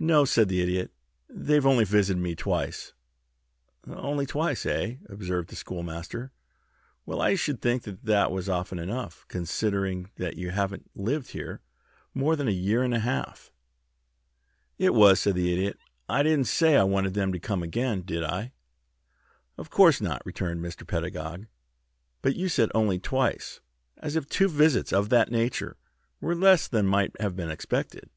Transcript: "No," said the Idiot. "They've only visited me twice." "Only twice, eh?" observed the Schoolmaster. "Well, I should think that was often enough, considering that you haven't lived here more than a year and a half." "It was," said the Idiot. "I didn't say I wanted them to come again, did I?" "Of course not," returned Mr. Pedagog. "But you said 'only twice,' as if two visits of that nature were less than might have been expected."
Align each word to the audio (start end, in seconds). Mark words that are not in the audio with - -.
"No," 0.00 0.24
said 0.24 0.48
the 0.48 0.60
Idiot. 0.60 0.90
"They've 1.28 1.64
only 1.64 1.84
visited 1.84 2.20
me 2.20 2.34
twice." 2.34 2.92
"Only 3.86 4.26
twice, 4.26 4.66
eh?" 4.66 4.96
observed 5.08 5.48
the 5.48 5.54
Schoolmaster. 5.54 6.32
"Well, 7.06 7.22
I 7.22 7.36
should 7.36 7.62
think 7.62 7.84
that 7.84 8.32
was 8.32 8.48
often 8.48 8.80
enough, 8.80 9.24
considering 9.28 10.10
that 10.16 10.36
you 10.36 10.50
haven't 10.50 10.90
lived 10.96 11.28
here 11.30 11.60
more 12.14 12.34
than 12.34 12.48
a 12.48 12.50
year 12.50 12.82
and 12.82 12.92
a 12.92 12.98
half." 12.98 13.52
"It 14.76 14.92
was," 14.92 15.20
said 15.20 15.36
the 15.36 15.52
Idiot. 15.52 15.78
"I 16.08 16.24
didn't 16.24 16.48
say 16.48 16.76
I 16.76 16.82
wanted 16.82 17.14
them 17.14 17.30
to 17.30 17.38
come 17.38 17.62
again, 17.62 18.02
did 18.02 18.24
I?" 18.24 18.50
"Of 19.56 19.70
course 19.70 20.00
not," 20.00 20.20
returned 20.26 20.62
Mr. 20.64 20.84
Pedagog. 20.84 21.46
"But 22.22 22.34
you 22.34 22.48
said 22.48 22.72
'only 22.74 22.98
twice,' 22.98 23.60
as 23.98 24.16
if 24.16 24.28
two 24.28 24.48
visits 24.48 24.92
of 24.92 25.10
that 25.10 25.30
nature 25.30 25.76
were 26.20 26.34
less 26.34 26.66
than 26.66 26.86
might 26.88 27.12
have 27.20 27.36
been 27.36 27.52
expected." 27.52 28.10